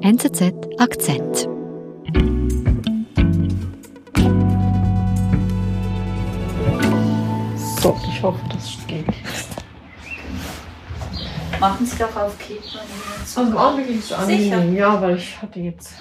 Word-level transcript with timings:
NZZ 0.00 0.54
Akzent. 0.78 1.48
So, 7.82 7.96
ich 8.08 8.22
hoffe, 8.22 8.40
das 8.52 8.78
geht. 8.86 9.06
Machen 11.60 11.84
Sie 11.84 11.98
doch 11.98 12.14
auf 12.14 12.38
Kippen. 12.38 12.62
Also 13.36 13.58
Augenblick 13.58 13.98
ist 13.98 14.12
angenehm, 14.12 14.76
ja, 14.76 15.02
weil 15.02 15.16
ich 15.16 15.42
hatte 15.42 15.58
jetzt. 15.58 15.94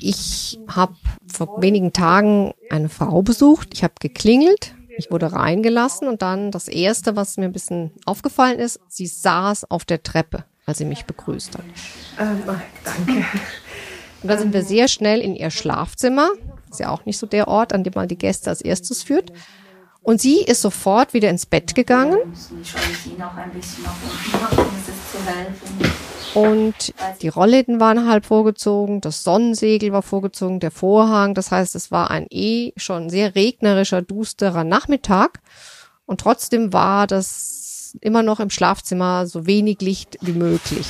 Ich 0.00 0.58
habe 0.66 0.94
vor 1.26 1.60
wenigen 1.60 1.92
Tagen 1.92 2.54
eine 2.70 2.88
Frau 2.88 3.20
besucht. 3.22 3.68
Ich 3.74 3.84
habe 3.84 3.94
geklingelt. 4.00 4.74
Ich 4.96 5.10
wurde 5.10 5.32
reingelassen 5.32 6.08
und 6.08 6.22
dann 6.22 6.50
das 6.50 6.68
Erste, 6.68 7.14
was 7.14 7.36
mir 7.36 7.44
ein 7.44 7.52
bisschen 7.52 7.90
aufgefallen 8.06 8.58
ist, 8.58 8.80
sie 8.88 9.06
saß 9.06 9.70
auf 9.70 9.84
der 9.84 10.02
Treppe, 10.02 10.44
als 10.66 10.78
sie 10.78 10.84
mich 10.84 11.04
begrüßt 11.04 11.58
hat. 11.58 11.64
Ähm, 12.18 12.42
danke. 12.84 13.26
Und 14.22 14.28
dann 14.28 14.38
sind 14.38 14.52
wir 14.54 14.64
sehr 14.64 14.88
schnell 14.88 15.20
in 15.20 15.36
ihr 15.36 15.50
Schlafzimmer. 15.50 16.30
Ist 16.70 16.80
ja 16.80 16.90
auch 16.90 17.04
nicht 17.04 17.18
so 17.18 17.26
der 17.26 17.48
Ort, 17.48 17.72
an 17.72 17.84
dem 17.84 17.92
man 17.94 18.08
die 18.08 18.18
Gäste 18.18 18.50
als 18.50 18.62
erstes 18.62 19.02
führt. 19.02 19.32
Und 20.02 20.20
sie 20.20 20.42
ist 20.42 20.60
sofort 20.60 21.14
wieder 21.14 21.30
ins 21.30 21.46
Bett 21.46 21.74
gegangen. 21.74 22.18
Und 26.34 26.94
die 27.22 27.28
Rollläden 27.28 27.80
waren 27.80 28.08
halb 28.08 28.26
vorgezogen, 28.26 29.00
das 29.00 29.22
Sonnensegel 29.22 29.92
war 29.92 30.02
vorgezogen, 30.02 30.60
der 30.60 30.70
Vorhang. 30.70 31.34
Das 31.34 31.50
heißt, 31.50 31.74
es 31.74 31.90
war 31.90 32.10
ein 32.10 32.26
eh 32.30 32.72
schon 32.76 33.08
sehr 33.08 33.34
regnerischer, 33.34 34.02
dusterer 34.02 34.64
Nachmittag. 34.64 35.40
Und 36.06 36.20
trotzdem 36.20 36.72
war 36.72 37.06
das 37.06 37.63
immer 38.00 38.22
noch 38.22 38.40
im 38.40 38.50
Schlafzimmer 38.50 39.26
so 39.26 39.46
wenig 39.46 39.80
Licht 39.80 40.18
wie 40.20 40.32
möglich. 40.32 40.86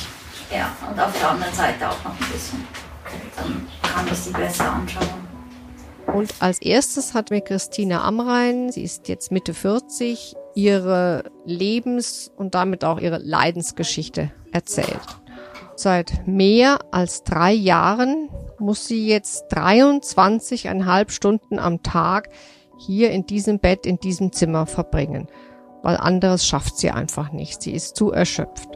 Ja, 0.52 0.70
und 0.90 1.00
auf 1.00 1.18
der 1.18 1.30
anderen 1.30 1.54
Seite 1.54 1.88
auch 1.88 2.04
noch 2.04 2.12
ein 2.12 2.32
bisschen. 2.32 2.64
Dann 3.36 3.66
kann 3.82 4.06
ich 4.06 4.18
sie 4.18 4.30
besser 4.30 4.72
anschauen. 4.72 5.24
Und 6.06 6.34
als 6.40 6.60
erstes 6.60 7.14
hat 7.14 7.30
mir 7.30 7.40
Christina 7.40 8.04
Amrein, 8.04 8.70
sie 8.70 8.82
ist 8.82 9.08
jetzt 9.08 9.32
Mitte 9.32 9.54
40, 9.54 10.34
ihre 10.54 11.24
Lebens- 11.44 12.30
und 12.36 12.54
damit 12.54 12.84
auch 12.84 13.00
ihre 13.00 13.18
Leidensgeschichte 13.18 14.30
erzählt. 14.52 15.00
Seit 15.76 16.26
mehr 16.26 16.78
als 16.92 17.24
drei 17.24 17.52
Jahren 17.52 18.28
muss 18.58 18.86
sie 18.86 19.08
jetzt 19.08 19.52
23,5 19.52 21.10
Stunden 21.10 21.58
am 21.58 21.82
Tag 21.82 22.28
hier 22.78 23.10
in 23.10 23.26
diesem 23.26 23.58
Bett, 23.58 23.84
in 23.86 23.98
diesem 23.98 24.32
Zimmer 24.32 24.66
verbringen, 24.66 25.26
weil 25.84 25.96
anderes 25.98 26.44
schafft 26.46 26.78
sie 26.78 26.90
einfach 26.90 27.30
nicht. 27.30 27.62
Sie 27.62 27.72
ist 27.72 27.94
zu 27.94 28.10
erschöpft. 28.10 28.70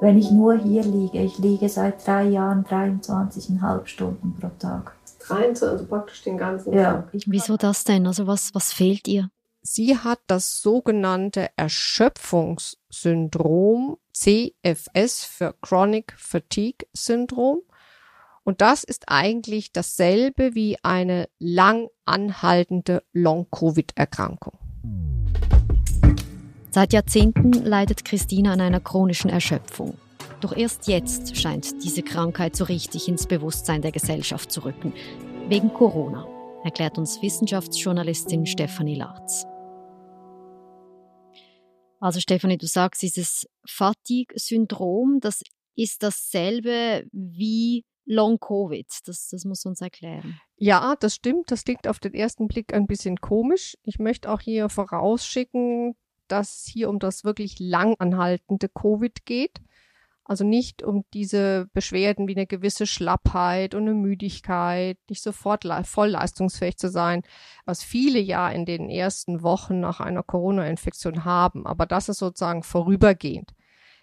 Wenn 0.00 0.18
ich 0.18 0.30
nur 0.30 0.56
hier 0.56 0.82
liege, 0.82 1.22
ich 1.22 1.36
liege 1.38 1.68
seit 1.68 2.06
drei 2.06 2.24
Jahren 2.24 2.64
23,5 2.64 3.86
Stunden 3.86 4.34
pro 4.40 4.48
Tag. 4.58 4.94
23, 5.20 5.68
also 5.68 5.84
praktisch 5.84 6.22
den 6.22 6.38
ganzen 6.38 6.72
Ja, 6.72 6.94
Tag. 6.94 7.10
Wieso 7.12 7.58
das 7.58 7.84
denn? 7.84 8.06
Also 8.06 8.26
was, 8.26 8.54
was 8.54 8.72
fehlt 8.72 9.06
ihr? 9.06 9.28
Sie 9.60 9.98
hat 9.98 10.20
das 10.28 10.62
sogenannte 10.62 11.50
Erschöpfungssyndrom, 11.56 13.98
CFS 14.14 15.24
für 15.24 15.54
Chronic 15.60 16.14
Fatigue 16.16 16.86
Syndrom. 16.94 17.60
Und 18.42 18.62
das 18.62 18.82
ist 18.82 19.04
eigentlich 19.08 19.74
dasselbe 19.74 20.54
wie 20.54 20.78
eine 20.82 21.28
lang 21.38 21.88
anhaltende 22.06 23.02
Long-Covid-Erkrankung. 23.12 24.69
Seit 26.72 26.92
Jahrzehnten 26.92 27.52
leidet 27.52 28.04
Christina 28.04 28.52
an 28.52 28.60
einer 28.60 28.78
chronischen 28.78 29.28
Erschöpfung. 29.28 29.98
Doch 30.40 30.56
erst 30.56 30.86
jetzt 30.86 31.36
scheint 31.36 31.82
diese 31.82 32.02
Krankheit 32.02 32.54
so 32.54 32.62
richtig 32.62 33.08
ins 33.08 33.26
Bewusstsein 33.26 33.82
der 33.82 33.90
Gesellschaft 33.90 34.52
zu 34.52 34.64
rücken. 34.64 34.92
Wegen 35.48 35.72
Corona, 35.74 36.28
erklärt 36.62 36.96
uns 36.96 37.20
Wissenschaftsjournalistin 37.22 38.46
Stefanie 38.46 38.94
Larz. 38.94 39.46
Also 41.98 42.20
Stefanie, 42.20 42.56
du 42.56 42.66
sagst, 42.66 43.02
dieses 43.02 43.48
Fatigue-Syndrom, 43.66 45.18
das 45.20 45.42
ist 45.74 46.04
dasselbe 46.04 47.04
wie 47.10 47.84
Long-Covid. 48.06 48.86
Das, 49.06 49.28
das 49.28 49.44
muss 49.44 49.66
uns 49.66 49.80
erklären. 49.80 50.40
Ja, 50.56 50.94
das 51.00 51.16
stimmt. 51.16 51.50
Das 51.50 51.64
klingt 51.64 51.88
auf 51.88 51.98
den 51.98 52.14
ersten 52.14 52.46
Blick 52.46 52.72
ein 52.72 52.86
bisschen 52.86 53.16
komisch. 53.16 53.76
Ich 53.82 53.98
möchte 53.98 54.30
auch 54.30 54.40
hier 54.40 54.68
vorausschicken, 54.68 55.96
dass 56.30 56.64
hier 56.66 56.88
um 56.88 56.98
das 56.98 57.24
wirklich 57.24 57.58
lang 57.58 57.96
anhaltende 57.98 58.68
Covid 58.68 59.24
geht. 59.26 59.60
Also 60.24 60.44
nicht 60.44 60.84
um 60.84 61.04
diese 61.12 61.68
Beschwerden 61.72 62.28
wie 62.28 62.36
eine 62.36 62.46
gewisse 62.46 62.86
Schlappheit 62.86 63.74
und 63.74 63.82
eine 63.82 63.94
Müdigkeit, 63.94 64.96
nicht 65.08 65.22
sofort 65.22 65.64
voll 65.84 66.10
leistungsfähig 66.10 66.76
zu 66.76 66.88
sein, 66.88 67.22
was 67.64 67.82
viele 67.82 68.20
ja 68.20 68.48
in 68.48 68.64
den 68.64 68.90
ersten 68.90 69.42
Wochen 69.42 69.80
nach 69.80 69.98
einer 69.98 70.22
Corona-Infektion 70.22 71.24
haben. 71.24 71.66
Aber 71.66 71.84
das 71.84 72.08
ist 72.08 72.18
sozusagen 72.18 72.62
vorübergehend. 72.62 73.54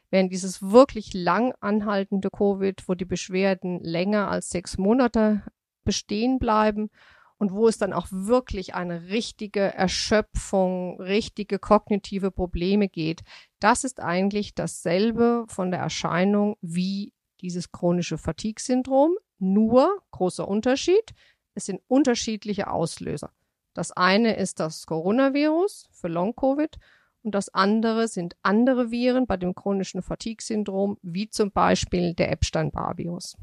Während 0.09 0.33
dieses 0.33 0.61
wirklich 0.61 1.13
lang 1.13 1.53
anhaltende 1.61 2.29
Covid, 2.29 2.83
wo 2.89 2.93
die 2.93 3.05
Beschwerden 3.05 3.79
länger 3.79 4.29
als 4.29 4.49
sechs 4.49 4.77
Monate 4.77 5.43
bestehen 5.85 6.39
bleiben 6.39 6.89
und 7.37 7.51
wo 7.51 7.67
es 7.67 7.77
dann 7.77 7.93
auch 7.93 8.07
wirklich 8.09 8.73
eine 8.73 9.09
richtige 9.09 9.61
Erschöpfung, 9.61 10.99
richtige 10.99 11.59
kognitive 11.59 12.31
Probleme 12.31 12.89
geht, 12.89 13.21
das 13.59 13.83
ist 13.83 13.99
eigentlich 13.99 14.55
dasselbe 14.55 15.45
von 15.47 15.71
der 15.71 15.79
Erscheinung 15.79 16.57
wie 16.61 17.13
dieses 17.41 17.71
chronische 17.71 18.17
Fatigue-Syndrom. 18.17 19.15
Nur, 19.39 20.01
großer 20.11 20.47
Unterschied, 20.47 21.13
es 21.53 21.65
sind 21.65 21.81
unterschiedliche 21.87 22.71
Auslöser. 22.71 23.31
Das 23.75 23.91
eine 23.91 24.35
ist 24.35 24.59
das 24.59 24.87
Coronavirus 24.87 25.87
für 25.91 26.07
Long-Covid 26.07 26.77
und 27.21 27.35
das 27.35 27.49
andere 27.49 28.07
sind 28.07 28.35
andere 28.41 28.89
Viren 28.89 29.27
bei 29.27 29.37
dem 29.37 29.53
chronischen 29.53 30.01
Fatigue-Syndrom, 30.01 30.97
wie 31.03 31.29
zum 31.29 31.51
Beispiel 31.51 32.15
der 32.15 32.31
Epstein-Barr-Virus. 32.31 33.35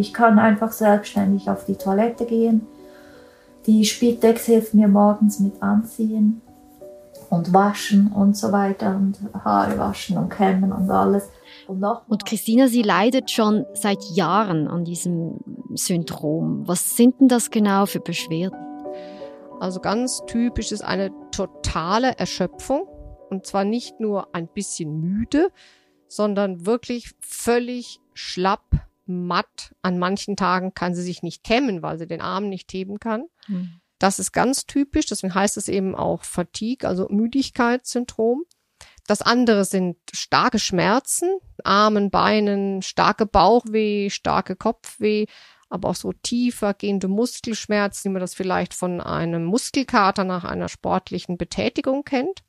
Ich 0.00 0.14
kann 0.14 0.38
einfach 0.38 0.72
selbstständig 0.72 1.50
auf 1.50 1.66
die 1.66 1.76
Toilette 1.76 2.24
gehen. 2.24 2.66
Die 3.66 3.84
Spitex 3.84 4.46
hilft 4.46 4.72
mir 4.72 4.88
morgens 4.88 5.40
mit 5.40 5.62
Anziehen 5.62 6.40
und 7.28 7.52
Waschen 7.52 8.10
und 8.10 8.34
so 8.34 8.50
weiter 8.50 8.96
und 8.96 9.18
Haare 9.44 9.78
waschen 9.78 10.16
und 10.16 10.30
kämmen 10.30 10.72
und 10.72 10.90
alles. 10.90 11.28
Und, 11.68 11.80
noch 11.80 12.08
Und 12.08 12.24
Christina, 12.24 12.68
sie 12.68 12.80
leidet 12.80 13.30
schon 13.30 13.66
seit 13.74 14.02
Jahren 14.14 14.68
an 14.68 14.86
diesem 14.86 15.38
Syndrom. 15.74 16.66
Was 16.66 16.96
sind 16.96 17.20
denn 17.20 17.28
das 17.28 17.50
genau 17.50 17.84
für 17.84 18.00
Beschwerden? 18.00 18.58
Also 19.60 19.80
ganz 19.80 20.22
typisch 20.26 20.72
ist 20.72 20.82
eine 20.82 21.10
totale 21.30 22.16
Erschöpfung 22.16 22.88
und 23.28 23.44
zwar 23.44 23.64
nicht 23.64 24.00
nur 24.00 24.34
ein 24.34 24.48
bisschen 24.48 24.98
müde, 24.98 25.48
sondern 26.08 26.64
wirklich 26.64 27.10
völlig 27.20 28.00
schlapp, 28.14 28.64
matt. 29.10 29.74
An 29.82 29.98
manchen 29.98 30.36
Tagen 30.36 30.72
kann 30.74 30.94
sie 30.94 31.02
sich 31.02 31.22
nicht 31.22 31.44
kämmen, 31.44 31.82
weil 31.82 31.98
sie 31.98 32.06
den 32.06 32.20
Arm 32.20 32.48
nicht 32.48 32.72
heben 32.72 32.98
kann. 32.98 33.24
Das 33.98 34.18
ist 34.18 34.32
ganz 34.32 34.64
typisch, 34.64 35.06
deswegen 35.06 35.34
heißt 35.34 35.58
es 35.58 35.68
eben 35.68 35.94
auch 35.94 36.24
Fatigue, 36.24 36.88
also 36.88 37.06
Müdigkeitssyndrom. 37.10 38.44
Das 39.06 39.20
andere 39.20 39.64
sind 39.64 39.98
starke 40.14 40.58
Schmerzen, 40.58 41.38
Armen, 41.64 42.10
Beinen, 42.10 42.80
starke 42.80 43.26
Bauchweh, 43.26 44.08
starke 44.08 44.56
Kopfweh, 44.56 45.26
aber 45.68 45.90
auch 45.90 45.94
so 45.96 46.12
tiefer 46.12 46.74
gehende 46.74 47.08
Muskelschmerzen, 47.08 48.08
wie 48.08 48.12
man 48.12 48.20
das 48.20 48.34
vielleicht 48.34 48.72
von 48.72 49.00
einem 49.00 49.44
Muskelkater 49.44 50.24
nach 50.24 50.44
einer 50.44 50.68
sportlichen 50.68 51.36
Betätigung 51.36 52.04
kennt. 52.04 52.42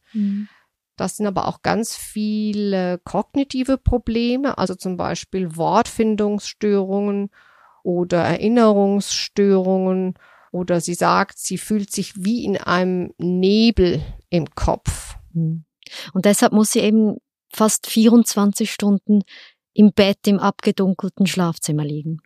Das 1.02 1.18
sind 1.18 1.26
aber 1.26 1.48
auch 1.48 1.64
ganz 1.64 1.96
viele 1.96 3.00
kognitive 3.00 3.80
Probleme, 3.80 4.60
also 4.60 4.76
zum 4.76 4.98
Beispiel 4.98 5.56
Wortfindungsstörungen 5.56 7.32
oder 7.82 8.20
Erinnerungsstörungen. 8.20 10.14
Oder 10.52 10.80
sie 10.80 10.94
sagt, 10.94 11.40
sie 11.40 11.58
fühlt 11.58 11.92
sich 11.92 12.24
wie 12.24 12.46
in 12.46 12.56
einem 12.56 13.16
Nebel 13.18 14.04
im 14.30 14.54
Kopf. 14.54 15.16
Und 15.34 15.66
deshalb 16.26 16.54
muss 16.54 16.74
sie 16.74 16.82
eben 16.82 17.18
fast 17.52 17.88
24 17.88 18.72
Stunden 18.72 19.24
im 19.74 19.94
Bett 19.94 20.28
im 20.28 20.38
abgedunkelten 20.38 21.26
Schlafzimmer 21.26 21.84
liegen. 21.84 22.22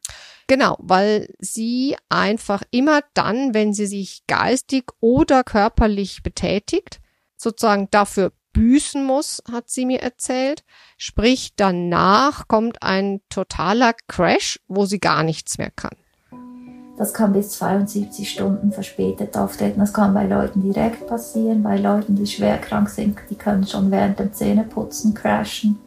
Genau, 0.48 0.76
weil 0.80 1.34
sie 1.40 1.96
einfach 2.10 2.62
immer 2.72 3.04
dann, 3.14 3.54
wenn 3.54 3.74
sie 3.74 3.86
sich 3.86 4.24
geistig 4.28 4.92
oder 5.00 5.46
körperlich 5.46 6.24
betätigt, 6.24 7.00
sozusagen 7.38 7.88
dafür 7.90 8.34
büßen 8.56 9.06
muss, 9.06 9.44
hat 9.52 9.70
sie 9.70 9.86
mir 9.86 10.02
erzählt. 10.02 10.64
Sprich, 10.98 11.54
danach 11.56 12.48
kommt 12.48 12.82
ein 12.82 13.22
totaler 13.30 13.94
Crash, 14.08 14.60
wo 14.68 14.86
sie 14.86 15.00
gar 15.00 15.24
nichts 15.24 15.58
mehr 15.58 15.72
kann. 15.72 15.96
Das 16.98 17.14
kann 17.14 17.34
bis 17.34 17.52
72 17.52 18.30
Stunden 18.30 18.72
verspätet 18.72 19.36
auftreten. 19.38 19.82
Das 19.82 19.92
kann 19.92 20.14
bei 20.14 20.26
Leuten 20.26 20.62
direkt 20.62 21.06
passieren, 21.08 21.62
bei 21.62 21.78
Leuten, 21.78 22.16
die 22.16 22.26
schwer 22.26 22.58
krank 22.58 22.88
sind, 22.88 23.18
die 23.30 23.36
können 23.36 23.68
schon 23.68 23.92
während 23.92 24.18
dem 24.18 24.32
Zähneputzen 24.32 25.14
crashen. 25.14 25.78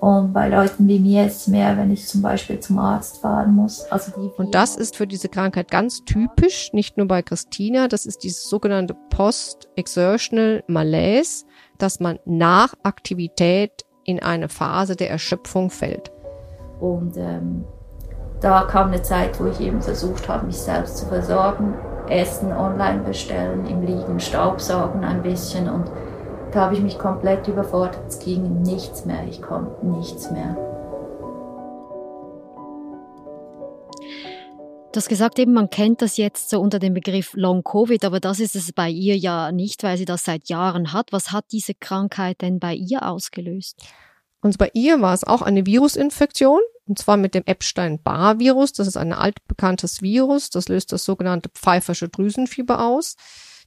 Und 0.00 0.32
bei 0.32 0.48
Leuten 0.48 0.88
wie 0.88 0.98
mir 0.98 1.26
ist 1.26 1.42
es 1.42 1.46
mehr, 1.48 1.76
wenn 1.76 1.90
ich 1.90 2.06
zum 2.06 2.22
Beispiel 2.22 2.58
zum 2.58 2.78
Arzt 2.78 3.18
fahren 3.18 3.54
muss. 3.54 3.82
Also 3.92 4.12
die 4.16 4.30
und 4.38 4.54
das 4.54 4.76
ist 4.76 4.96
für 4.96 5.06
diese 5.06 5.28
Krankheit 5.28 5.70
ganz 5.70 6.06
typisch, 6.06 6.72
nicht 6.72 6.96
nur 6.96 7.06
bei 7.06 7.20
Christina. 7.20 7.86
Das 7.86 8.06
ist 8.06 8.24
dieses 8.24 8.48
sogenannte 8.48 8.94
Post-Exertional 9.10 10.64
Malaise, 10.68 11.44
dass 11.82 12.00
man 12.00 12.18
nach 12.24 12.74
Aktivität 12.82 13.84
in 14.04 14.22
eine 14.22 14.48
Phase 14.48 14.96
der 14.96 15.10
Erschöpfung 15.10 15.70
fällt. 15.70 16.10
Und 16.80 17.16
ähm, 17.16 17.64
da 18.40 18.62
kam 18.62 18.88
eine 18.88 19.02
Zeit, 19.02 19.38
wo 19.40 19.46
ich 19.46 19.60
eben 19.60 19.82
versucht 19.82 20.28
habe, 20.28 20.46
mich 20.46 20.58
selbst 20.58 20.98
zu 20.98 21.06
versorgen. 21.06 21.74
Essen 22.08 22.52
online 22.52 23.00
bestellen, 23.00 23.66
im 23.66 23.82
Liegen 23.82 24.18
Staubsaugen 24.18 25.04
ein 25.04 25.22
bisschen 25.22 25.68
und 25.68 25.84
da 26.52 26.62
habe 26.62 26.74
ich 26.74 26.80
mich 26.80 26.98
komplett 26.98 27.46
überfordert. 27.46 28.00
Es 28.08 28.18
ging 28.18 28.62
nichts 28.62 29.04
mehr. 29.04 29.24
Ich 29.28 29.40
konnte 29.40 29.86
nichts 29.86 30.30
mehr. 30.32 30.56
Du 34.92 34.96
hast 34.96 35.08
gesagt, 35.08 35.38
eben, 35.38 35.52
man 35.52 35.70
kennt 35.70 36.02
das 36.02 36.16
jetzt 36.16 36.50
so 36.50 36.60
unter 36.60 36.80
dem 36.80 36.94
Begriff 36.94 37.32
Long 37.34 37.62
Covid, 37.62 38.04
aber 38.04 38.18
das 38.18 38.40
ist 38.40 38.56
es 38.56 38.72
bei 38.72 38.90
ihr 38.90 39.16
ja 39.16 39.52
nicht, 39.52 39.84
weil 39.84 39.96
sie 39.96 40.04
das 40.04 40.24
seit 40.24 40.48
Jahren 40.48 40.92
hat. 40.92 41.12
Was 41.12 41.30
hat 41.30 41.44
diese 41.52 41.74
Krankheit 41.74 42.42
denn 42.42 42.58
bei 42.58 42.74
ihr 42.74 43.06
ausgelöst? 43.06 43.80
Und 44.40 44.58
bei 44.58 44.68
ihr 44.74 45.00
war 45.00 45.14
es 45.14 45.22
auch 45.22 45.42
eine 45.42 45.64
Virusinfektion, 45.64 46.60
und 46.86 46.98
zwar 46.98 47.16
mit 47.16 47.34
dem 47.34 47.44
Epstein-Barr-Virus. 47.46 48.72
Das 48.72 48.88
ist 48.88 48.96
ein 48.96 49.12
altbekanntes 49.12 50.02
Virus, 50.02 50.50
das 50.50 50.68
löst 50.68 50.92
das 50.92 51.04
sogenannte 51.04 51.50
pfeifersche 51.50 52.08
Drüsenfieber 52.08 52.84
aus. 52.84 53.14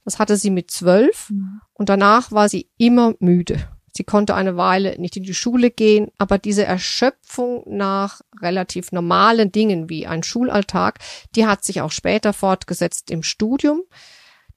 Das 0.04 0.18
hatte 0.18 0.36
sie 0.36 0.50
mit 0.50 0.70
zwölf 0.70 1.30
mhm. 1.30 1.62
und 1.72 1.88
danach 1.88 2.32
war 2.32 2.50
sie 2.50 2.68
immer 2.76 3.14
müde. 3.20 3.66
Sie 3.96 4.04
konnte 4.04 4.34
eine 4.34 4.56
Weile 4.56 4.98
nicht 4.98 5.16
in 5.16 5.22
die 5.22 5.34
Schule 5.34 5.70
gehen, 5.70 6.10
aber 6.18 6.38
diese 6.38 6.64
Erschöpfung 6.64 7.62
nach 7.66 8.20
relativ 8.40 8.90
normalen 8.90 9.52
Dingen 9.52 9.88
wie 9.88 10.06
ein 10.06 10.22
Schulalltag, 10.22 10.98
die 11.36 11.46
hat 11.46 11.64
sich 11.64 11.80
auch 11.80 11.92
später 11.92 12.32
fortgesetzt 12.32 13.10
im 13.10 13.22
Studium. 13.22 13.82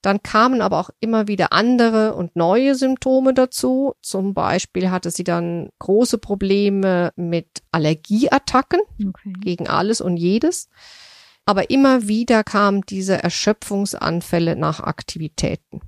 Dann 0.02 0.24
kamen 0.24 0.62
aber 0.62 0.80
auch 0.80 0.90
immer 1.00 1.28
wieder 1.28 1.54
andere 1.54 2.14
und 2.14 2.36
neue 2.36 2.76
Symptome 2.76 3.34
dazu. 3.34 3.94
Zum 4.02 4.34
Beispiel 4.34 4.90
hatte 4.90 5.12
sie 5.12 5.24
dann 5.24 5.70
große 5.80 6.18
Probleme 6.18 7.12
mit 7.16 7.62
Allergieattacken 7.72 8.80
okay. 9.08 9.34
gegen 9.42 9.68
alles 9.68 10.02
und 10.02 10.18
jedes. 10.18 10.70
Aber 11.46 11.70
immer 11.70 12.08
wieder 12.08 12.44
kamen 12.44 12.82
diese 12.88 13.24
Erschöpfungsanfälle 13.24 14.56
nach 14.56 14.82
Aktivitäten. 14.82 15.82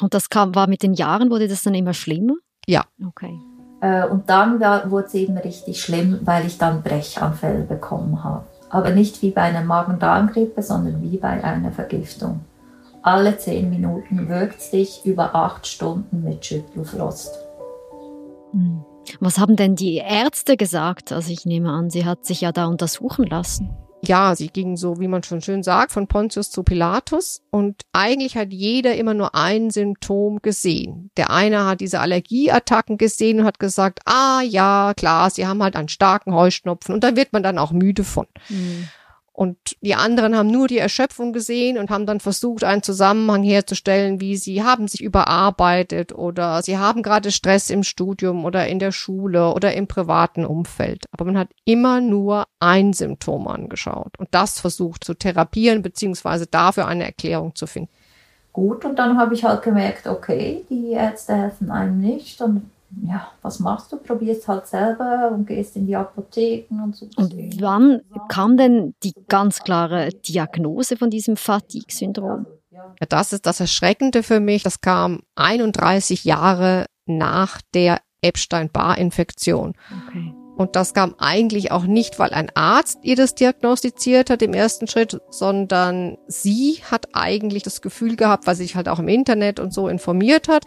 Und 0.00 0.14
das 0.14 0.30
kam, 0.30 0.54
war 0.54 0.68
mit 0.68 0.82
den 0.82 0.94
Jahren, 0.94 1.30
wurde 1.30 1.48
das 1.48 1.62
dann 1.62 1.74
immer 1.74 1.94
schlimmer? 1.94 2.34
Ja. 2.66 2.84
Okay. 3.06 3.38
Äh, 3.80 4.06
und 4.06 4.28
dann 4.30 4.60
wurde 4.90 5.06
es 5.06 5.14
eben 5.14 5.36
richtig 5.36 5.82
schlimm, 5.82 6.20
weil 6.22 6.46
ich 6.46 6.58
dann 6.58 6.82
Brechanfälle 6.82 7.62
bekommen 7.62 8.24
habe. 8.24 8.44
Aber 8.70 8.90
nicht 8.90 9.22
wie 9.22 9.30
bei 9.30 9.42
einer 9.42 9.62
Magen-Darm-Grippe, 9.62 10.62
sondern 10.62 11.02
wie 11.02 11.16
bei 11.18 11.42
einer 11.44 11.70
Vergiftung. 11.70 12.40
Alle 13.02 13.36
zehn 13.36 13.68
Minuten 13.68 14.28
wirkt 14.28 14.58
es 14.60 14.70
dich 14.70 15.02
über 15.04 15.34
acht 15.34 15.66
Stunden 15.66 16.22
mit 16.22 16.44
Schüttelfrost. 16.44 17.38
Hm. 18.52 18.84
Was 19.20 19.38
haben 19.38 19.56
denn 19.56 19.76
die 19.76 19.96
Ärzte 19.96 20.56
gesagt? 20.56 21.12
Also 21.12 21.30
ich 21.30 21.44
nehme 21.44 21.70
an, 21.70 21.90
sie 21.90 22.06
hat 22.06 22.24
sich 22.24 22.40
ja 22.40 22.52
da 22.52 22.64
untersuchen 22.66 23.26
lassen 23.26 23.70
ja, 24.08 24.34
sie 24.36 24.48
ging 24.48 24.76
so, 24.76 25.00
wie 25.00 25.08
man 25.08 25.22
schon 25.22 25.40
schön 25.40 25.62
sagt, 25.62 25.92
von 25.92 26.06
Pontius 26.06 26.50
zu 26.50 26.62
Pilatus 26.62 27.42
und 27.50 27.82
eigentlich 27.92 28.36
hat 28.36 28.52
jeder 28.52 28.94
immer 28.96 29.14
nur 29.14 29.34
ein 29.34 29.70
Symptom 29.70 30.40
gesehen. 30.42 31.10
Der 31.16 31.30
eine 31.30 31.66
hat 31.66 31.80
diese 31.80 32.00
Allergieattacken 32.00 32.98
gesehen 32.98 33.40
und 33.40 33.46
hat 33.46 33.58
gesagt, 33.58 34.00
ah 34.04 34.42
ja, 34.42 34.92
klar, 34.96 35.30
sie 35.30 35.46
haben 35.46 35.62
halt 35.62 35.76
einen 35.76 35.88
starken 35.88 36.34
Heuschnupfen 36.34 36.94
und 36.94 37.04
da 37.04 37.16
wird 37.16 37.32
man 37.32 37.42
dann 37.42 37.58
auch 37.58 37.72
müde 37.72 38.04
von. 38.04 38.26
Mhm. 38.48 38.88
Und 39.36 39.58
die 39.80 39.96
anderen 39.96 40.36
haben 40.36 40.48
nur 40.48 40.68
die 40.68 40.78
Erschöpfung 40.78 41.32
gesehen 41.32 41.76
und 41.76 41.90
haben 41.90 42.06
dann 42.06 42.20
versucht, 42.20 42.62
einen 42.62 42.84
Zusammenhang 42.84 43.42
herzustellen, 43.42 44.20
wie 44.20 44.36
sie 44.36 44.62
haben 44.62 44.86
sich 44.86 45.02
überarbeitet 45.02 46.12
oder 46.12 46.62
sie 46.62 46.78
haben 46.78 47.02
gerade 47.02 47.32
Stress 47.32 47.68
im 47.68 47.82
Studium 47.82 48.44
oder 48.44 48.68
in 48.68 48.78
der 48.78 48.92
Schule 48.92 49.52
oder 49.52 49.74
im 49.74 49.88
privaten 49.88 50.46
Umfeld. 50.46 51.06
Aber 51.10 51.24
man 51.24 51.36
hat 51.36 51.48
immer 51.64 52.00
nur 52.00 52.44
ein 52.60 52.92
Symptom 52.92 53.48
angeschaut 53.48 54.16
und 54.18 54.28
das 54.30 54.60
versucht 54.60 55.02
zu 55.02 55.14
therapieren 55.14 55.82
beziehungsweise 55.82 56.46
dafür 56.46 56.86
eine 56.86 57.04
Erklärung 57.04 57.56
zu 57.56 57.66
finden. 57.66 57.90
Gut, 58.52 58.84
und 58.84 59.00
dann 59.00 59.18
habe 59.18 59.34
ich 59.34 59.42
halt 59.42 59.62
gemerkt, 59.62 60.06
okay, 60.06 60.64
die 60.70 60.92
Ärzte 60.92 61.34
helfen 61.34 61.72
einem 61.72 62.00
nicht 62.00 62.40
und 62.40 62.70
ja, 63.02 63.28
was 63.42 63.60
machst 63.60 63.92
du? 63.92 63.96
Probierst 63.96 64.46
halt 64.48 64.66
selber 64.66 65.30
und 65.32 65.46
gehst 65.46 65.76
in 65.76 65.86
die 65.86 65.96
Apotheken 65.96 66.82
und 66.82 66.96
so. 66.96 67.06
Und 67.16 67.34
wann 67.60 68.02
kam 68.28 68.56
denn 68.56 68.94
die 69.02 69.14
ganz 69.28 69.60
klare 69.60 70.10
Diagnose 70.10 70.96
von 70.96 71.10
diesem 71.10 71.36
Fatigue-Syndrom? 71.36 72.46
Ja, 72.70 73.06
das 73.08 73.32
ist 73.32 73.46
das 73.46 73.60
Erschreckende 73.60 74.22
für 74.22 74.40
mich. 74.40 74.62
Das 74.62 74.80
kam 74.80 75.20
31 75.36 76.24
Jahre 76.24 76.86
nach 77.06 77.60
der 77.72 78.00
Epstein-Barr-Infektion. 78.22 79.74
Okay. 80.08 80.34
Und 80.56 80.76
das 80.76 80.94
kam 80.94 81.14
eigentlich 81.18 81.72
auch 81.72 81.84
nicht, 81.84 82.18
weil 82.18 82.30
ein 82.30 82.50
Arzt 82.54 82.98
ihr 83.02 83.16
das 83.16 83.34
diagnostiziert 83.34 84.30
hat 84.30 84.40
im 84.40 84.54
ersten 84.54 84.86
Schritt, 84.86 85.20
sondern 85.28 86.16
sie 86.28 86.80
hat 86.88 87.08
eigentlich 87.12 87.64
das 87.64 87.82
Gefühl 87.82 88.14
gehabt, 88.14 88.46
weil 88.46 88.54
sie 88.54 88.62
sich 88.62 88.76
halt 88.76 88.88
auch 88.88 89.00
im 89.00 89.08
Internet 89.08 89.58
und 89.58 89.74
so 89.74 89.88
informiert 89.88 90.46
hat, 90.46 90.64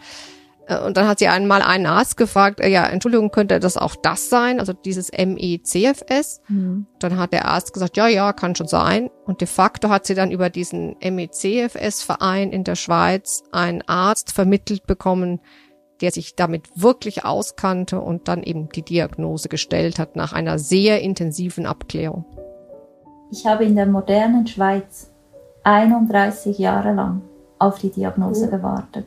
und 0.86 0.96
dann 0.96 1.08
hat 1.08 1.18
sie 1.18 1.28
einmal 1.28 1.62
einen 1.62 1.86
Arzt 1.86 2.16
gefragt, 2.16 2.60
äh, 2.60 2.68
ja, 2.68 2.86
Entschuldigung, 2.86 3.30
könnte 3.30 3.58
das 3.58 3.76
auch 3.76 3.96
das 3.96 4.28
sein, 4.28 4.60
also 4.60 4.72
dieses 4.72 5.10
MECFS? 5.12 6.42
Mhm. 6.48 6.86
Dann 6.98 7.16
hat 7.16 7.32
der 7.32 7.46
Arzt 7.46 7.72
gesagt, 7.72 7.96
ja, 7.96 8.06
ja, 8.06 8.32
kann 8.34 8.54
schon 8.54 8.68
sein. 8.68 9.10
Und 9.24 9.40
de 9.40 9.48
facto 9.48 9.88
hat 9.88 10.06
sie 10.06 10.14
dann 10.14 10.30
über 10.30 10.50
diesen 10.50 10.96
MECFS-Verein 11.00 12.52
in 12.52 12.64
der 12.64 12.74
Schweiz 12.74 13.42
einen 13.50 13.82
Arzt 13.86 14.32
vermittelt 14.32 14.86
bekommen, 14.86 15.40
der 16.00 16.12
sich 16.12 16.36
damit 16.36 16.68
wirklich 16.74 17.24
auskannte 17.24 18.00
und 18.00 18.28
dann 18.28 18.42
eben 18.42 18.68
die 18.68 18.82
Diagnose 18.82 19.48
gestellt 19.48 19.98
hat 19.98 20.16
nach 20.16 20.32
einer 20.32 20.58
sehr 20.58 21.00
intensiven 21.00 21.66
Abklärung. 21.66 22.24
Ich 23.30 23.46
habe 23.46 23.64
in 23.64 23.74
der 23.74 23.86
modernen 23.86 24.46
Schweiz 24.46 25.10
31 25.64 26.58
Jahre 26.58 26.94
lang 26.94 27.22
auf 27.58 27.78
die 27.78 27.90
Diagnose 27.90 28.46
oh. 28.46 28.50
gewartet. 28.50 29.06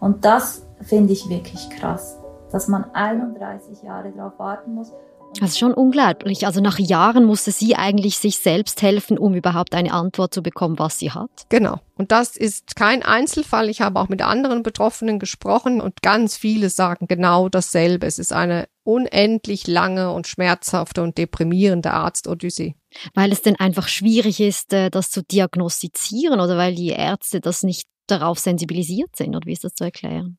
Und 0.00 0.24
das 0.24 0.66
finde 0.80 1.12
ich 1.12 1.28
wirklich 1.28 1.68
krass, 1.70 2.18
dass 2.50 2.68
man 2.68 2.84
31 2.92 3.82
Jahre 3.82 4.12
darauf 4.12 4.38
warten 4.38 4.74
muss. 4.74 4.92
Das 5.40 5.50
ist 5.50 5.58
schon 5.58 5.74
unglaublich. 5.74 6.46
Also 6.46 6.60
nach 6.60 6.78
Jahren 6.78 7.24
musste 7.24 7.52
sie 7.52 7.76
eigentlich 7.76 8.18
sich 8.18 8.38
selbst 8.38 8.82
helfen, 8.82 9.18
um 9.18 9.34
überhaupt 9.34 9.74
eine 9.74 9.92
Antwort 9.92 10.32
zu 10.32 10.42
bekommen, 10.42 10.78
was 10.78 10.98
sie 10.98 11.12
hat. 11.12 11.30
Genau. 11.48 11.80
Und 11.96 12.12
das 12.12 12.36
ist 12.36 12.76
kein 12.76 13.02
Einzelfall. 13.02 13.68
Ich 13.68 13.80
habe 13.80 14.00
auch 14.00 14.08
mit 14.08 14.22
anderen 14.22 14.62
Betroffenen 14.62 15.18
gesprochen 15.18 15.80
und 15.80 16.02
ganz 16.02 16.36
viele 16.36 16.70
sagen 16.70 17.06
genau 17.08 17.48
dasselbe. 17.48 18.06
Es 18.06 18.18
ist 18.18 18.32
eine 18.32 18.68
unendlich 18.84 19.66
lange 19.66 20.12
und 20.12 20.26
schmerzhafte 20.26 21.02
und 21.02 21.18
deprimierende 21.18 21.92
Arztodyssee. 21.92 22.74
Weil 23.14 23.30
es 23.32 23.42
denn 23.42 23.56
einfach 23.56 23.86
schwierig 23.88 24.40
ist, 24.40 24.72
äh, 24.72 24.90
das 24.90 25.10
zu 25.10 25.22
diagnostizieren 25.22 26.40
oder 26.40 26.56
weil 26.56 26.74
die 26.74 26.88
Ärzte 26.88 27.40
das 27.40 27.62
nicht 27.62 27.86
darauf 28.10 28.38
sensibilisiert 28.38 29.14
sind? 29.16 29.36
Oder 29.36 29.46
wie 29.46 29.52
ist 29.52 29.64
das 29.64 29.74
zu 29.74 29.84
erklären? 29.84 30.38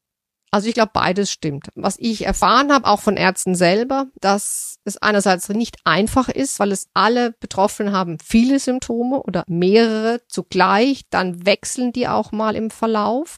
Also 0.51 0.67
ich 0.67 0.73
glaube, 0.73 0.91
beides 0.93 1.31
stimmt. 1.31 1.67
Was 1.75 1.95
ich 1.99 2.25
erfahren 2.25 2.73
habe, 2.73 2.87
auch 2.87 2.99
von 2.99 3.17
Ärzten 3.17 3.53
selber, 3.53 4.07
dass 4.19 4.77
es 4.83 4.97
einerseits 4.97 5.47
nicht 5.49 5.77
einfach 5.83 6.27
ist, 6.27 6.59
weil 6.59 6.71
es 6.71 6.89
alle 6.93 7.33
Betroffenen 7.33 7.93
haben 7.93 8.17
viele 8.19 8.59
Symptome 8.59 9.21
oder 9.21 9.43
mehrere 9.47 10.21
zugleich, 10.27 11.03
dann 11.11 11.45
wechseln 11.45 11.93
die 11.93 12.07
auch 12.07 12.31
mal 12.31 12.55
im 12.55 12.71
Verlauf. 12.71 13.37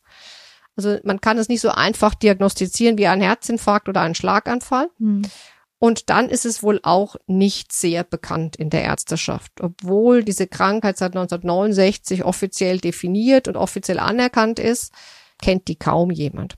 Also 0.77 1.00
man 1.03 1.19
kann 1.19 1.38
es 1.38 1.50
nicht 1.50 1.59
so 1.59 1.69
einfach 1.69 2.15
diagnostizieren 2.15 2.97
wie 2.97 3.07
ein 3.07 3.21
Herzinfarkt 3.21 3.89
oder 3.89 4.01
ein 4.01 4.15
Schlaganfall. 4.15 4.89
Hm. 4.97 5.23
Und 5.83 6.11
dann 6.11 6.29
ist 6.29 6.45
es 6.45 6.61
wohl 6.61 6.79
auch 6.83 7.15
nicht 7.25 7.73
sehr 7.73 8.03
bekannt 8.03 8.55
in 8.55 8.69
der 8.69 8.83
Ärzteschaft, 8.83 9.51
obwohl 9.61 10.23
diese 10.23 10.45
Krankheit 10.45 10.95
seit 11.00 11.15
1969 11.15 12.23
offiziell 12.23 12.77
definiert 12.77 13.47
und 13.47 13.57
offiziell 13.57 13.97
anerkannt 13.97 14.59
ist, 14.59 14.93
kennt 15.41 15.67
die 15.67 15.77
kaum 15.77 16.11
jemand. 16.11 16.53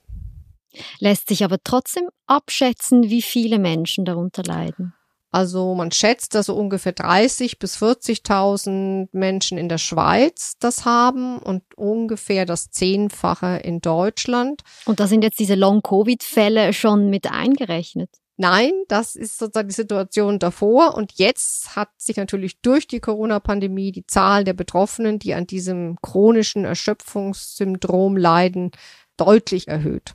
Lässt 0.99 1.29
sich 1.29 1.45
aber 1.45 1.55
trotzdem 1.63 2.09
abschätzen, 2.27 3.09
wie 3.09 3.21
viele 3.21 3.59
Menschen 3.59 4.03
darunter 4.03 4.43
leiden. 4.43 4.93
Also 5.31 5.73
man 5.73 5.91
schätzt, 5.91 6.35
dass 6.35 6.47
so 6.47 6.55
ungefähr 6.55 6.91
30 6.91 7.59
bis 7.59 7.81
40.000 7.81 9.07
Menschen 9.13 9.57
in 9.57 9.69
der 9.69 9.77
Schweiz 9.77 10.57
das 10.59 10.83
haben 10.83 11.39
und 11.39 11.63
ungefähr 11.77 12.45
das 12.45 12.71
Zehnfache 12.71 13.61
in 13.63 13.79
Deutschland. 13.79 14.63
Und 14.85 14.99
da 14.99 15.07
sind 15.07 15.23
jetzt 15.23 15.39
diese 15.39 15.55
Long-Covid-Fälle 15.55 16.73
schon 16.73 17.09
mit 17.09 17.31
eingerechnet. 17.31 18.09
Nein, 18.35 18.71
das 18.87 19.15
ist 19.15 19.37
sozusagen 19.37 19.67
die 19.67 19.75
Situation 19.75 20.39
davor. 20.39 20.95
Und 20.95 21.13
jetzt 21.13 21.75
hat 21.75 21.89
sich 21.97 22.17
natürlich 22.17 22.59
durch 22.61 22.87
die 22.87 22.99
Corona-Pandemie 22.99 23.91
die 23.91 24.07
Zahl 24.07 24.43
der 24.43 24.53
Betroffenen, 24.53 25.19
die 25.19 25.35
an 25.35 25.45
diesem 25.45 25.97
chronischen 26.01 26.65
Erschöpfungssyndrom 26.65 28.17
leiden, 28.17 28.71
deutlich 29.17 29.67
erhöht. 29.67 30.13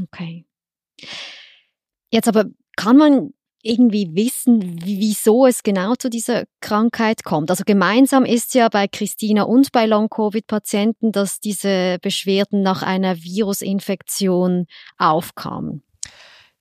Okay. 0.00 0.44
Jetzt 2.10 2.28
aber 2.28 2.44
kann 2.76 2.96
man 2.96 3.32
irgendwie 3.62 4.14
wissen, 4.14 4.78
wieso 4.84 5.46
es 5.46 5.64
genau 5.64 5.96
zu 5.96 6.08
dieser 6.08 6.44
Krankheit 6.60 7.24
kommt? 7.24 7.50
Also 7.50 7.64
gemeinsam 7.66 8.24
ist 8.24 8.54
ja 8.54 8.68
bei 8.68 8.86
Christina 8.86 9.42
und 9.42 9.72
bei 9.72 9.86
Long-Covid-Patienten, 9.86 11.10
dass 11.10 11.40
diese 11.40 11.98
Beschwerden 12.00 12.62
nach 12.62 12.82
einer 12.82 13.16
Virusinfektion 13.16 14.66
aufkamen. 14.98 15.82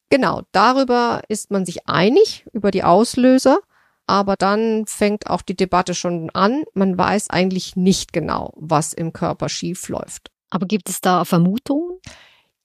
Genau, 0.09 0.41
darüber 0.51 1.21
ist 1.27 1.51
man 1.51 1.65
sich 1.65 1.87
einig, 1.87 2.45
über 2.53 2.71
die 2.71 2.83
Auslöser. 2.83 3.59
Aber 4.07 4.35
dann 4.35 4.85
fängt 4.85 5.29
auch 5.29 5.41
die 5.41 5.55
Debatte 5.55 5.95
schon 5.95 6.29
an. 6.31 6.63
Man 6.73 6.97
weiß 6.97 7.31
eigentlich 7.31 7.75
nicht 7.75 8.13
genau, 8.13 8.53
was 8.55 8.93
im 8.93 9.13
Körper 9.13 9.49
schief 9.49 9.89
läuft. 9.89 10.29
Aber 10.51 10.67
gibt 10.67 10.89
es 10.89 11.01
da 11.01 11.25
Vermutungen? 11.25 11.99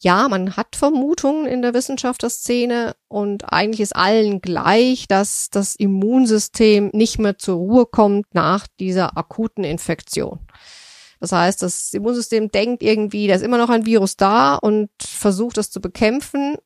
Ja, 0.02 0.28
man 0.28 0.56
hat 0.56 0.76
Vermutungen 0.76 1.47
in 1.47 1.61
der 1.61 1.75
Wissenschaftlerszene 1.75 2.94
und 3.09 3.52
eigentlich 3.52 3.80
ist 3.80 3.97
allen 3.97 4.40
gleich, 4.40 5.06
dass 5.09 5.50
das 5.50 5.76
Immunsystem 5.76 6.90
nicht 6.94 7.18
mehr 7.18 7.37
zur 7.37 7.56
Ruhe 7.56 7.87
kommt 7.87 8.26
nach 8.35 8.66
dieser 8.78 9.18
akuten 9.18 9.62
Infektion. 9.62 10.40
Das 11.20 11.32
heißt, 11.32 11.62
das 11.62 11.92
Immunsystem 11.92 12.50
denkt 12.50 12.82
irgendwie, 12.82 13.26
da 13.26 13.35
ist 13.35 13.42
immer 13.42 13.59
noch 13.59 13.68
ein 13.68 13.85
Virus 13.85 14.16
da 14.16 14.54
und 14.54 14.88
versucht 15.02 15.59
das 15.59 15.70
zu 15.70 15.82
bekämpfen 15.82 16.56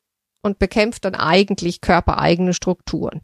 und 0.45 0.59
bekämpft 0.59 1.05
dann 1.05 1.15
eigentlich 1.15 1.81
körpereigene 1.81 2.53
Strukturen. 2.53 3.21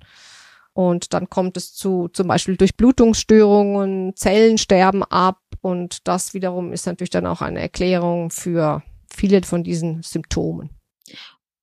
Und 0.74 1.14
dann 1.14 1.30
kommt 1.30 1.56
es 1.56 1.74
zu 1.74 2.08
zum 2.08 2.28
Beispiel 2.28 2.58
Durchblutungsstörungen, 2.58 4.16
Zellen 4.16 4.58
sterben 4.58 5.04
ab 5.04 5.40
und 5.62 6.08
das 6.08 6.34
wiederum 6.34 6.74
ist 6.74 6.88
natürlich 6.88 7.12
dann 7.12 7.28
auch 7.28 7.42
eine 7.42 7.60
Erklärung 7.60 8.32
für 8.32 8.82
viele 9.14 9.44
von 9.44 9.64
diesen 9.64 10.02
Symptomen. 10.02 10.72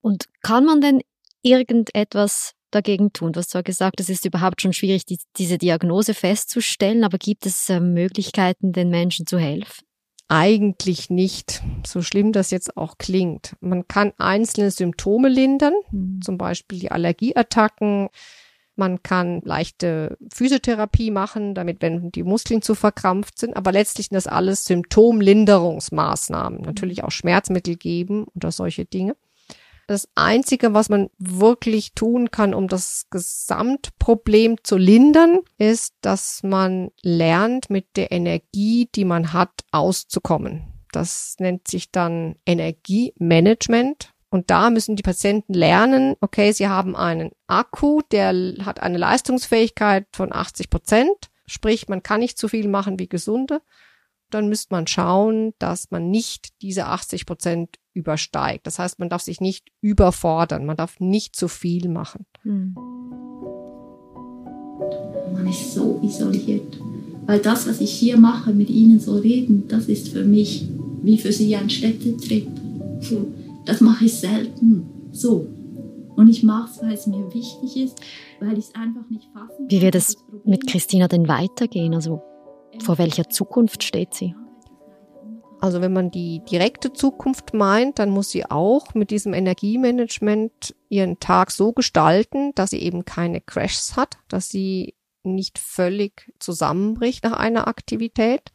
Und 0.00 0.26
kann 0.42 0.64
man 0.64 0.80
denn 0.80 1.00
irgendetwas 1.42 2.52
dagegen 2.70 3.12
tun? 3.12 3.32
Du 3.32 3.40
hast 3.40 3.50
zwar 3.50 3.62
gesagt, 3.62 3.98
es 3.98 4.10
ist 4.10 4.26
überhaupt 4.26 4.62
schon 4.62 4.72
schwierig, 4.72 5.06
die, 5.06 5.18
diese 5.38 5.58
Diagnose 5.58 6.14
festzustellen, 6.14 7.02
aber 7.02 7.18
gibt 7.18 7.46
es 7.46 7.68
äh, 7.68 7.80
Möglichkeiten, 7.80 8.72
den 8.72 8.90
Menschen 8.90 9.26
zu 9.26 9.38
helfen? 9.38 9.88
Eigentlich 10.28 11.08
nicht, 11.08 11.62
so 11.87 12.02
schlimm 12.02 12.32
das 12.32 12.50
jetzt 12.50 12.76
auch 12.76 12.99
klingt. 12.99 13.56
Man 13.61 13.88
kann 13.88 14.12
einzelne 14.18 14.70
Symptome 14.70 15.28
lindern, 15.28 15.73
mhm. 15.90 16.20
zum 16.23 16.37
Beispiel 16.37 16.78
die 16.78 16.90
Allergieattacken, 16.90 18.11
man 18.78 19.02
kann 19.02 19.40
leichte 19.44 20.16
Physiotherapie 20.32 21.11
machen, 21.11 21.54
damit 21.56 21.82
wenn 21.82 22.12
die 22.12 22.23
Muskeln 22.23 22.62
zu 22.62 22.76
verkrampft 22.76 23.37
sind. 23.37 23.56
Aber 23.56 23.73
letztlich 23.73 24.06
sind 24.06 24.14
das 24.14 24.28
alles 24.28 24.66
Symptomlinderungsmaßnahmen. 24.66 26.61
Natürlich 26.61 27.02
auch 27.02 27.11
Schmerzmittel 27.11 27.75
geben 27.75 28.26
oder 28.37 28.52
solche 28.52 28.85
Dinge. 28.85 29.16
Das 29.88 30.07
Einzige, 30.14 30.75
was 30.75 30.90
man 30.90 31.09
wirklich 31.16 31.95
tun 31.95 32.30
kann, 32.30 32.52
um 32.52 32.68
das 32.68 33.07
Gesamtproblem 33.09 34.62
zu 34.62 34.76
lindern, 34.76 35.38
ist, 35.57 35.95
dass 36.02 36.42
man 36.42 36.90
lernt, 37.00 37.71
mit 37.71 37.97
der 37.97 38.12
Energie, 38.12 38.90
die 38.95 39.07
man 39.07 39.33
hat, 39.33 39.64
auszukommen. 39.73 40.75
Das 40.92 41.37
nennt 41.38 41.68
sich 41.68 41.90
dann 41.90 42.37
Energiemanagement. 42.45 44.12
Und 44.28 44.50
da 44.50 44.68
müssen 44.68 44.95
die 44.95 45.02
Patienten 45.02 45.54
lernen, 45.54 46.16
okay, 46.21 46.52
sie 46.52 46.68
haben 46.68 46.95
einen 46.95 47.30
Akku, 47.47 48.02
der 48.12 48.35
hat 48.66 48.80
eine 48.80 48.99
Leistungsfähigkeit 48.99 50.07
von 50.12 50.35
80 50.35 50.68
Prozent, 50.68 51.30
sprich, 51.47 51.88
man 51.88 52.02
kann 52.02 52.21
nicht 52.21 52.37
so 52.37 52.47
viel 52.47 52.68
machen 52.68 52.99
wie 52.99 53.09
Gesunde. 53.09 53.62
Dann 54.28 54.50
müsste 54.50 54.75
man 54.75 54.87
schauen, 54.87 55.54
dass 55.59 55.90
man 55.90 56.11
nicht 56.11 56.61
diese 56.61 56.85
80 56.85 57.25
Prozent 57.25 57.78
übersteigt. 57.99 58.67
Das 58.67 58.78
heißt, 58.78 58.99
man 58.99 59.09
darf 59.09 59.23
sich 59.23 59.40
nicht 59.40 59.67
überfordern, 59.81 60.64
man 60.64 60.76
darf 60.76 61.00
nicht 61.00 61.37
zu 61.37 61.49
viel 61.49 61.88
machen. 61.88 62.25
Hm. 62.43 62.75
Man 65.33 65.47
ist 65.47 65.75
so 65.75 66.00
isoliert, 66.02 66.81
weil 67.26 67.40
das, 67.40 67.69
was 67.69 67.81
ich 67.81 67.90
hier 67.90 68.17
mache, 68.17 68.52
mit 68.52 68.71
Ihnen 68.71 69.00
so 69.00 69.17
reden, 69.17 69.69
das 69.69 69.87
ist 69.87 70.09
für 70.09 70.25
mich 70.25 70.69
wie 71.02 71.19
für 71.19 71.33
Sie 71.33 71.55
ein 71.57 71.71
Städtetrip. 71.71 72.49
Das 73.67 73.81
mache 73.81 74.07
ich 74.07 74.14
selten. 74.14 74.87
So. 75.12 75.47
Und 76.17 76.28
ich 76.28 76.43
mache 76.43 76.71
es, 76.71 76.83
weil 76.83 76.95
es 76.95 77.07
mir 77.07 77.33
wichtig 77.33 77.76
ist, 77.76 78.00
weil 78.40 78.59
ich 78.59 78.67
es 78.67 78.75
einfach 78.75 79.09
nicht 79.09 79.28
fassen 79.33 79.57
kann. 79.57 79.71
Wie 79.71 79.83
wird 79.83 79.95
es 79.95 80.17
mit 80.45 80.67
Christina 80.67 81.07
denn 81.07 81.28
weitergehen? 81.28 81.95
Also 81.95 82.23
vor 82.83 82.99
welcher 82.99 83.28
Zukunft 83.28 83.85
steht 83.85 84.14
sie? 84.14 84.35
Also 85.60 85.80
wenn 85.80 85.92
man 85.92 86.10
die 86.10 86.40
direkte 86.50 86.92
Zukunft 86.92 87.52
meint, 87.52 87.98
dann 87.98 88.10
muss 88.10 88.30
sie 88.30 88.48
auch 88.48 88.94
mit 88.94 89.10
diesem 89.10 89.34
Energiemanagement 89.34 90.74
ihren 90.88 91.18
Tag 91.18 91.50
so 91.50 91.72
gestalten, 91.72 92.54
dass 92.54 92.70
sie 92.70 92.80
eben 92.80 93.04
keine 93.04 93.40
Crashs 93.40 93.96
hat, 93.96 94.18
dass 94.28 94.48
sie 94.48 94.94
nicht 95.24 95.58
völlig 95.58 96.32
zusammenbricht 96.38 97.24
nach 97.24 97.32
einer 97.32 97.66
Aktivität, 97.66 98.52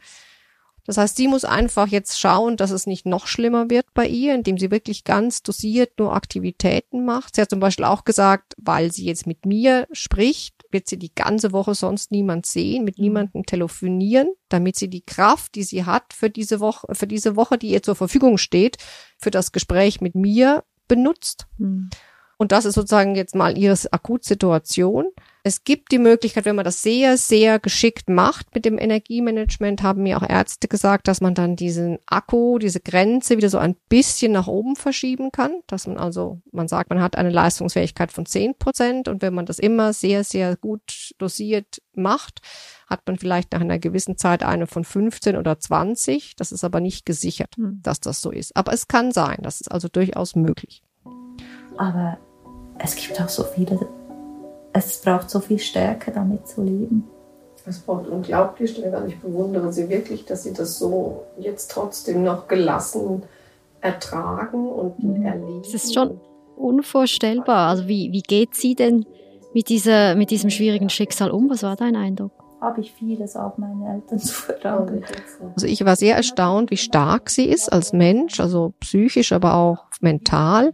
das 0.85 0.97
heißt, 0.97 1.15
sie 1.15 1.29
muss 1.29 1.45
einfach 1.45 1.87
jetzt 1.87 2.19
schauen, 2.19 2.57
dass 2.57 2.71
es 2.71 2.87
nicht 2.87 3.05
noch 3.05 3.27
schlimmer 3.27 3.69
wird 3.69 3.85
bei 3.93 4.05
ihr, 4.05 4.35
indem 4.35 4.57
sie 4.57 4.69
wirklich 4.69 5.05
ganz 5.05 5.41
dosiert 5.41 5.97
nur 5.97 6.13
Aktivitäten 6.13 7.05
macht. 7.05 7.35
Sie 7.35 7.41
hat 7.41 7.49
zum 7.49 7.61
Beispiel 7.61 7.85
auch 7.85 8.03
gesagt, 8.03 8.53
weil 8.57 8.91
sie 8.91 9.05
jetzt 9.05 9.25
mit 9.25 9.45
mir 9.45 9.87
spricht, 9.93 10.65
wird 10.71 10.89
sie 10.89 10.99
die 10.99 11.13
ganze 11.15 11.53
Woche 11.53 11.73
sonst 11.73 12.11
niemand 12.11 12.45
sehen, 12.45 12.83
mit 12.83 12.97
mhm. 12.97 13.03
niemandem 13.05 13.45
telefonieren, 13.45 14.29
damit 14.49 14.75
sie 14.75 14.89
die 14.89 15.05
Kraft, 15.05 15.55
die 15.55 15.63
sie 15.63 15.85
hat 15.85 16.13
für 16.13 16.29
diese 16.29 16.59
Woche, 16.59 16.93
für 16.93 17.07
diese 17.07 17.37
Woche, 17.37 17.57
die 17.57 17.69
ihr 17.69 17.83
zur 17.83 17.95
Verfügung 17.95 18.37
steht, 18.37 18.77
für 19.17 19.31
das 19.31 19.53
Gespräch 19.53 20.01
mit 20.01 20.15
mir 20.15 20.65
benutzt. 20.89 21.47
Mhm. 21.57 21.89
Und 22.37 22.51
das 22.51 22.65
ist 22.65 22.75
sozusagen 22.75 23.15
jetzt 23.15 23.35
mal 23.35 23.57
ihre 23.57 23.77
Akutsituation. 23.91 25.05
Es 25.45 25.65
gibt 25.65 25.91
die 25.91 25.99
Möglichkeit, 25.99 26.45
wenn 26.45 26.55
man 26.55 26.63
das 26.63 26.81
sehr, 26.81 27.17
sehr 27.17 27.59
geschickt 27.59 28.07
macht 28.07 28.55
mit 28.55 28.63
dem 28.63 28.79
Energiemanagement, 28.79 29.83
haben 29.83 30.03
mir 30.03 30.15
auch 30.15 30.27
Ärzte 30.27 30.69
gesagt, 30.69 31.09
dass 31.09 31.19
man 31.19 31.35
dann 31.35 31.57
diesen 31.57 31.99
Akku, 32.05 32.59
diese 32.59 32.79
Grenze 32.79 33.35
wieder 33.35 33.49
so 33.49 33.57
ein 33.57 33.75
bisschen 33.89 34.31
nach 34.31 34.47
oben 34.47 34.77
verschieben 34.77 35.33
kann. 35.33 35.59
Dass 35.67 35.85
man 35.85 35.97
also, 35.97 36.39
man 36.53 36.69
sagt, 36.69 36.89
man 36.91 37.01
hat 37.01 37.17
eine 37.17 37.29
Leistungsfähigkeit 37.29 38.13
von 38.13 38.25
10 38.25 38.57
Prozent 38.57 39.09
und 39.09 39.21
wenn 39.21 39.33
man 39.33 39.45
das 39.45 39.59
immer 39.59 39.91
sehr, 39.91 40.23
sehr 40.23 40.55
gut 40.55 41.13
dosiert 41.17 41.81
macht, 41.93 42.39
hat 42.87 43.01
man 43.05 43.17
vielleicht 43.17 43.51
nach 43.51 43.59
einer 43.59 43.79
gewissen 43.79 44.17
Zeit 44.17 44.43
eine 44.43 44.65
von 44.65 44.85
15 44.85 45.35
oder 45.35 45.59
20. 45.59 46.37
Das 46.37 46.53
ist 46.53 46.63
aber 46.63 46.79
nicht 46.79 47.05
gesichert, 47.05 47.57
hm. 47.57 47.81
dass 47.83 47.99
das 47.99 48.21
so 48.21 48.31
ist. 48.31 48.55
Aber 48.55 48.71
es 48.71 48.87
kann 48.87 49.11
sein. 49.11 49.39
Das 49.41 49.59
ist 49.59 49.69
also 49.69 49.89
durchaus 49.89 50.37
möglich. 50.37 50.83
Aber 51.75 52.17
es 52.79 52.95
gibt 52.95 53.19
auch 53.21 53.27
so 53.27 53.43
viele 53.43 53.89
es 54.73 55.01
braucht 55.01 55.29
so 55.29 55.39
viel 55.39 55.59
Stärke, 55.59 56.11
damit 56.11 56.47
zu 56.47 56.63
leben. 56.63 57.07
Es 57.65 57.79
braucht 57.79 58.07
unglaublich 58.07 58.71
Stärke. 58.71 59.07
Ich 59.07 59.19
bewundere 59.19 59.71
Sie 59.71 59.87
wirklich, 59.87 60.25
dass 60.25 60.43
Sie 60.43 60.53
das 60.53 60.77
so 60.77 61.23
jetzt 61.37 61.71
trotzdem 61.71 62.23
noch 62.23 62.47
gelassen 62.47 63.23
ertragen 63.83 64.67
und 64.67 65.03
mhm. 65.03 65.25
erleben. 65.25 65.61
Es 65.61 65.73
ist 65.73 65.93
schon 65.93 66.19
unvorstellbar. 66.55 67.69
Also 67.69 67.87
wie, 67.87 68.11
wie 68.11 68.21
geht 68.21 68.55
sie 68.55 68.75
denn 68.75 69.05
mit, 69.53 69.69
dieser, 69.69 70.15
mit 70.15 70.31
diesem 70.31 70.49
schwierigen 70.49 70.89
Schicksal 70.89 71.31
um? 71.31 71.49
Was 71.49 71.63
war 71.63 71.75
dein 71.75 71.95
Eindruck? 71.95 72.31
Habe 72.61 72.79
ich 72.79 72.93
vieles 72.93 73.35
auf 73.35 73.57
meine 73.57 73.95
Eltern 73.95 74.19
zu 74.19 74.33
verdanken. 74.33 75.03
Also 75.53 75.67
ich 75.67 75.83
war 75.83 75.95
sehr 75.95 76.15
erstaunt, 76.15 76.71
wie 76.71 76.77
stark 76.77 77.29
sie 77.29 77.45
ist 77.45 77.71
als 77.71 77.91
Mensch, 77.91 78.39
also 78.39 78.73
psychisch, 78.79 79.33
aber 79.33 79.55
auch 79.55 79.85
mental. 79.99 80.71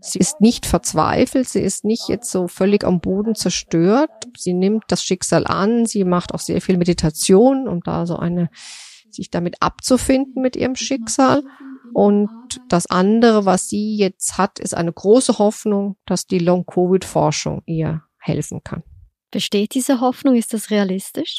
Sie 0.00 0.18
ist 0.18 0.40
nicht 0.40 0.66
verzweifelt, 0.66 1.48
sie 1.48 1.60
ist 1.60 1.84
nicht 1.84 2.08
jetzt 2.08 2.30
so 2.30 2.48
völlig 2.48 2.84
am 2.84 3.00
Boden 3.00 3.34
zerstört. 3.34 4.10
Sie 4.36 4.52
nimmt 4.52 4.84
das 4.88 5.02
Schicksal 5.02 5.46
an, 5.46 5.86
sie 5.86 6.04
macht 6.04 6.34
auch 6.34 6.40
sehr 6.40 6.60
viel 6.60 6.76
Meditation, 6.76 7.68
um 7.68 7.80
da 7.82 8.06
so 8.06 8.16
eine, 8.16 8.50
sich 9.10 9.30
damit 9.30 9.56
abzufinden 9.60 10.42
mit 10.42 10.56
ihrem 10.56 10.76
Schicksal. 10.76 11.42
Und 11.92 12.30
das 12.68 12.86
andere, 12.86 13.46
was 13.46 13.68
sie 13.68 13.96
jetzt 13.96 14.36
hat, 14.38 14.58
ist 14.58 14.74
eine 14.74 14.92
große 14.92 15.38
Hoffnung, 15.38 15.96
dass 16.04 16.26
die 16.26 16.38
Long-Covid-Forschung 16.38 17.62
ihr 17.66 18.02
helfen 18.18 18.62
kann. 18.62 18.82
Besteht 19.30 19.74
diese 19.74 20.00
Hoffnung? 20.00 20.36
Ist 20.36 20.52
das 20.52 20.70
realistisch? 20.70 21.38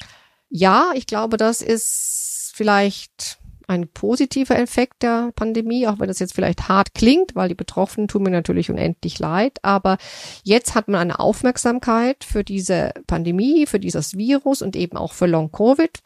Ja, 0.50 0.92
ich 0.96 1.06
glaube, 1.06 1.38
das 1.38 1.62
ist 1.62 2.54
vielleicht 2.56 3.40
ein 3.68 3.90
positiver 3.90 4.58
Effekt 4.58 5.04
der 5.04 5.32
Pandemie, 5.36 5.88
auch 5.88 6.00
wenn 6.00 6.08
das 6.08 6.20
jetzt 6.20 6.34
vielleicht 6.34 6.70
hart 6.70 6.94
klingt, 6.94 7.36
weil 7.36 7.50
die 7.50 7.56
Betroffenen 7.56 8.08
tun 8.08 8.24
mir 8.24 8.32
natürlich 8.32 8.70
unendlich 8.70 9.20
leid. 9.20 9.60
Aber 9.62 9.98
jetzt 10.44 10.74
hat 10.74 10.88
man 10.88 11.02
eine 11.02 11.20
Aufmerksamkeit 11.20 12.24
für 12.24 12.44
diese 12.44 12.94
Pandemie, 13.08 13.66
für 13.66 13.80
dieses 13.80 14.18
Virus 14.18 14.62
und 14.62 14.76
eben 14.76 14.98
auch 14.98 15.14
für 15.14 15.28
Long-Covid. 15.28 16.00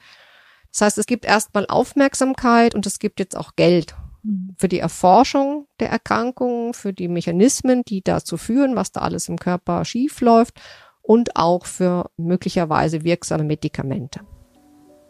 Das 0.72 0.82
heißt, 0.82 0.98
es 0.98 1.06
gibt 1.06 1.26
erstmal 1.26 1.68
Aufmerksamkeit 1.68 2.74
und 2.74 2.86
es 2.88 2.98
gibt 2.98 3.20
jetzt 3.20 3.38
auch 3.38 3.56
Geld 3.56 3.96
für 4.58 4.68
die 4.68 4.80
Erforschung 4.80 5.68
der 5.80 5.90
Erkrankungen, 5.90 6.74
für 6.74 6.94
die 6.94 7.08
Mechanismen, 7.08 7.84
die 7.84 8.04
dazu 8.04 8.38
führen, 8.38 8.76
was 8.76 8.92
da 8.92 9.02
alles 9.02 9.30
im 9.30 9.38
Körper 9.38 9.84
schief 9.86 10.22
läuft 10.22 10.62
und 11.02 11.36
auch 11.36 11.66
für 11.66 12.10
möglicherweise 12.18 13.04
wirksame 13.04 13.44
Medikamente. 13.44 14.22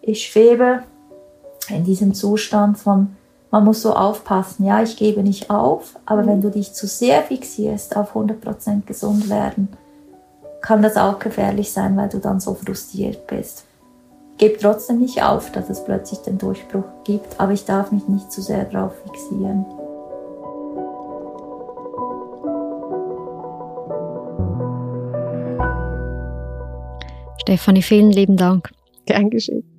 Ich 0.01 0.27
schwebe 0.27 0.83
in 1.69 1.83
diesem 1.83 2.13
Zustand 2.13 2.77
von, 2.77 3.15
man 3.51 3.65
muss 3.65 3.81
so 3.81 3.93
aufpassen, 3.93 4.65
ja, 4.65 4.81
ich 4.81 4.97
gebe 4.97 5.23
nicht 5.23 5.49
auf, 5.49 5.99
aber 6.05 6.23
mhm. 6.23 6.27
wenn 6.27 6.41
du 6.41 6.49
dich 6.49 6.73
zu 6.73 6.87
sehr 6.87 7.21
fixierst 7.23 7.95
auf 7.95 8.15
100% 8.15 8.85
gesund 8.85 9.29
werden, 9.29 9.69
kann 10.61 10.81
das 10.81 10.95
auch 10.95 11.19
gefährlich 11.19 11.71
sein, 11.71 11.97
weil 11.97 12.09
du 12.09 12.19
dann 12.19 12.39
so 12.39 12.53
frustriert 12.53 13.27
bist. 13.27 13.65
Gebe 14.37 14.57
trotzdem 14.57 14.99
nicht 14.99 15.21
auf, 15.21 15.51
dass 15.51 15.69
es 15.69 15.83
plötzlich 15.83 16.19
den 16.19 16.37
Durchbruch 16.37 16.85
gibt, 17.03 17.39
aber 17.39 17.51
ich 17.51 17.65
darf 17.65 17.91
mich 17.91 18.07
nicht 18.07 18.31
zu 18.31 18.41
sehr 18.41 18.65
darauf 18.65 18.93
fixieren. 19.03 19.65
Stefanie, 27.41 27.81
vielen 27.81 28.11
lieben 28.11 28.37
Dank. 28.37 28.71
Gern 29.05 29.29
geschehen. 29.29 29.70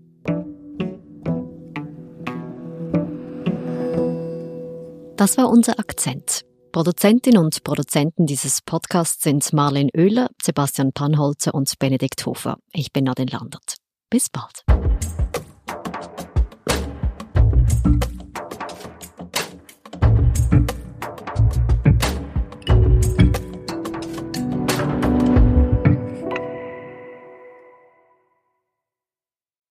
Das 5.22 5.38
war 5.38 5.48
unser 5.48 5.78
Akzent. 5.78 6.40
Produzentin 6.72 7.38
und 7.38 7.62
Produzenten 7.62 8.26
dieses 8.26 8.60
Podcasts 8.60 9.22
sind 9.22 9.52
Marlene 9.52 9.88
Oehler, 9.96 10.30
Sebastian 10.42 10.90
Panholzer 10.92 11.54
und 11.54 11.72
Benedikt 11.78 12.26
Hofer. 12.26 12.56
Ich 12.72 12.92
bin 12.92 13.04
Nadine 13.04 13.30
Landert. 13.30 13.76
Bis 14.10 14.28
bald. 14.28 14.64